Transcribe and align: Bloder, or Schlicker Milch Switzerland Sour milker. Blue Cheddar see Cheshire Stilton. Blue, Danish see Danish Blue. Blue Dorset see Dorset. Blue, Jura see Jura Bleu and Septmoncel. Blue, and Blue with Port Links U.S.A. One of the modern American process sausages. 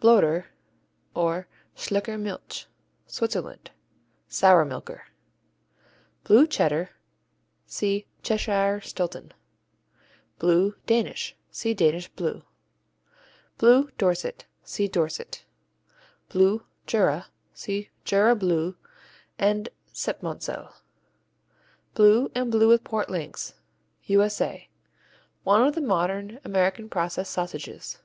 Bloder, 0.00 0.46
or 1.14 1.46
Schlicker 1.76 2.18
Milch 2.18 2.68
Switzerland 3.06 3.70
Sour 4.30 4.64
milker. 4.64 5.08
Blue 6.24 6.46
Cheddar 6.46 6.88
see 7.66 8.06
Cheshire 8.22 8.80
Stilton. 8.80 9.32
Blue, 10.38 10.74
Danish 10.86 11.36
see 11.50 11.74
Danish 11.74 12.08
Blue. 12.08 12.44
Blue 13.58 13.90
Dorset 13.98 14.46
see 14.62 14.88
Dorset. 14.88 15.44
Blue, 16.30 16.64
Jura 16.86 17.26
see 17.52 17.90
Jura 18.06 18.34
Bleu 18.34 18.76
and 19.38 19.68
Septmoncel. 19.92 20.72
Blue, 21.92 22.30
and 22.34 22.50
Blue 22.50 22.68
with 22.68 22.84
Port 22.84 23.10
Links 23.10 23.52
U.S.A. 24.04 24.70
One 25.42 25.60
of 25.66 25.74
the 25.74 25.82
modern 25.82 26.40
American 26.42 26.88
process 26.88 27.28
sausages. 27.28 27.98